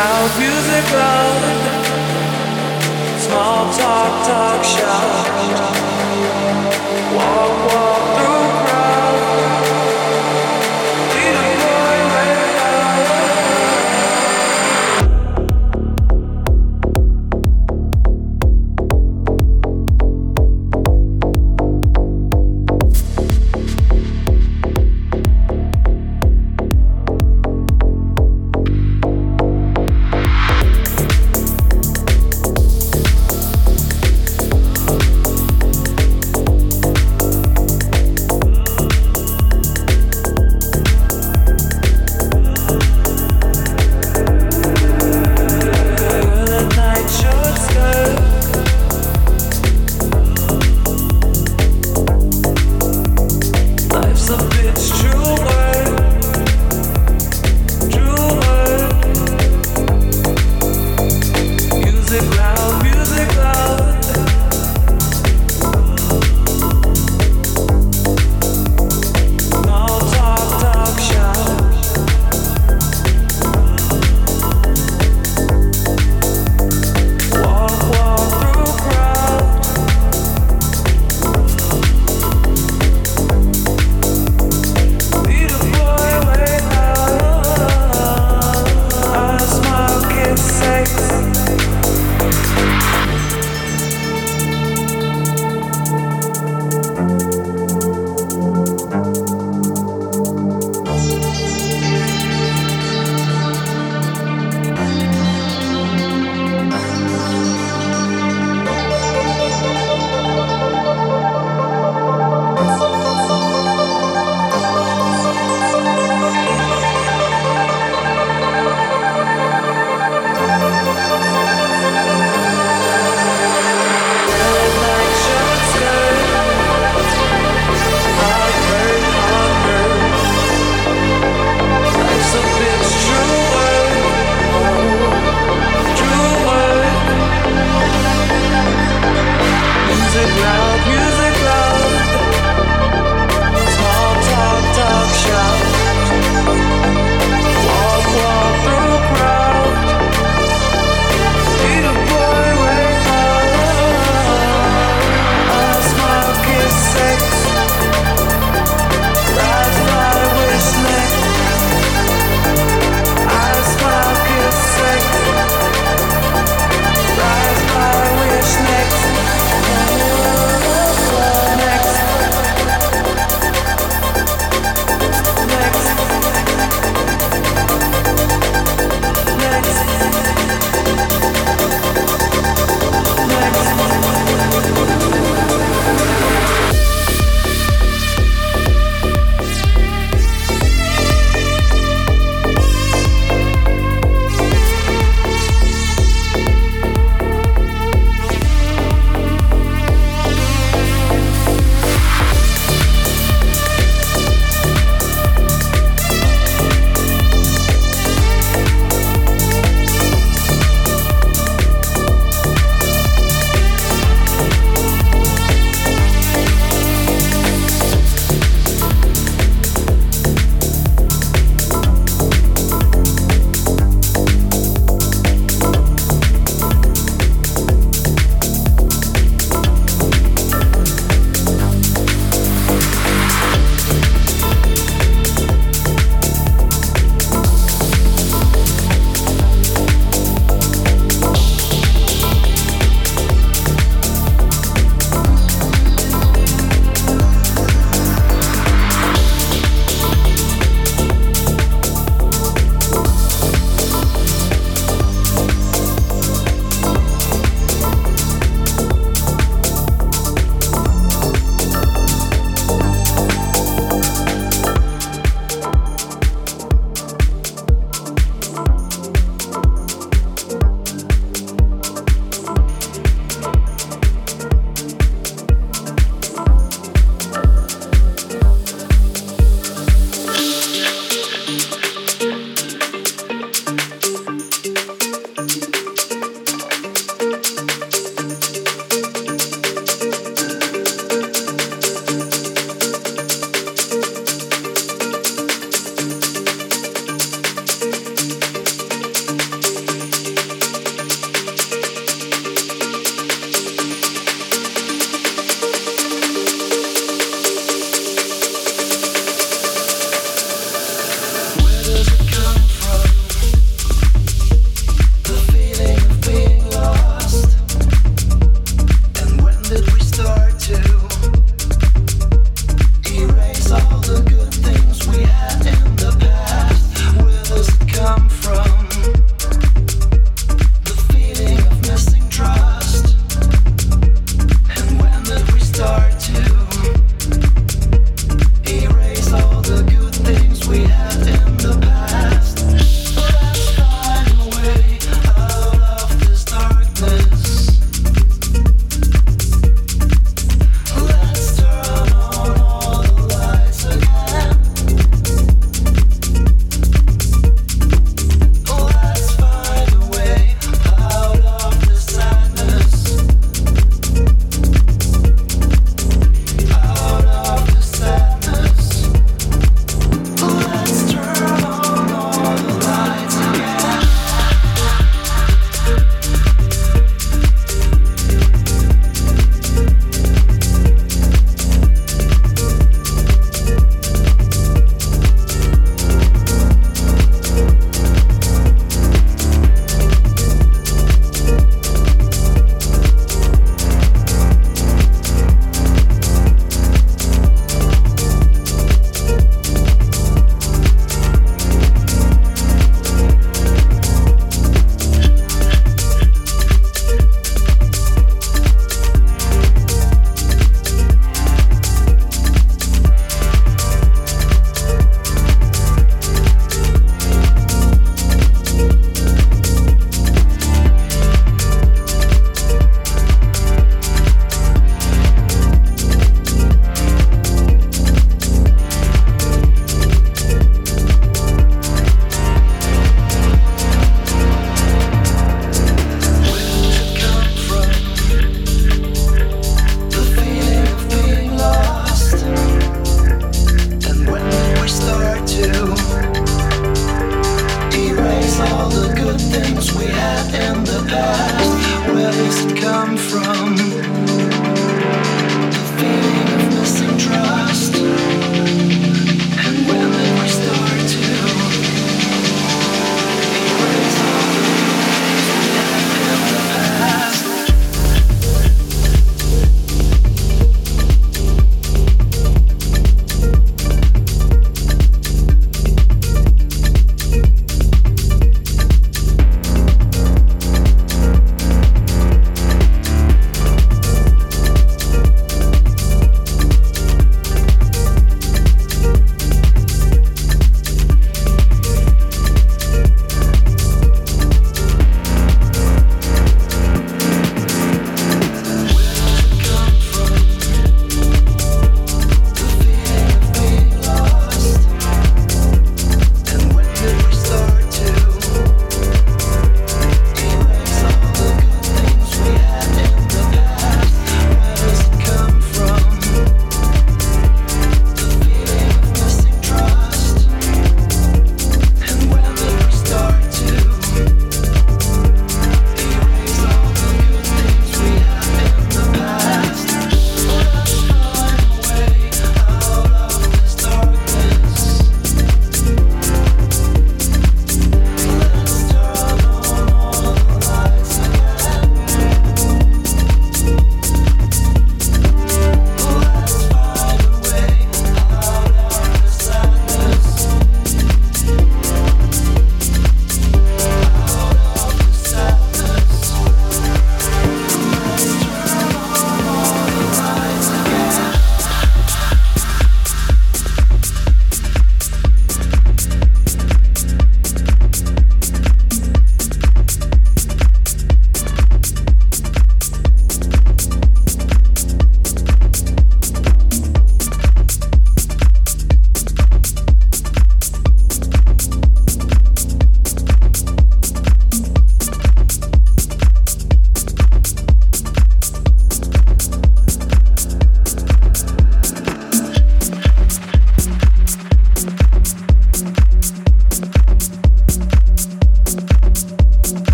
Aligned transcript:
Loud, 0.00 0.32
music 0.38 0.92
loud. 0.94 1.42
Small 3.18 3.70
talk, 3.74 4.26
talk, 4.26 4.64
shout. 4.64 5.26
Walk, 7.14 7.52
walk 7.68 8.16
through. 8.16 8.39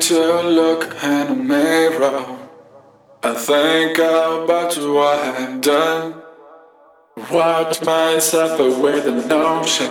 To 0.00 0.42
look 0.42 0.84
in 1.02 1.26
the 1.26 1.34
mirror 1.34 2.38
and 3.22 3.36
think 3.36 3.98
about 3.98 4.76
what 4.78 5.18
I've 5.18 5.60
done. 5.60 6.22
Watch 7.30 7.82
myself 7.84 8.60
away 8.60 9.00
the 9.00 9.10
notion 9.26 9.90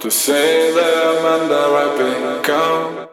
to 0.00 0.10
say 0.10 0.72
the 0.72 1.20
man 1.22 1.48
that 1.50 1.70
I've 1.82 2.42
become. 2.42 3.05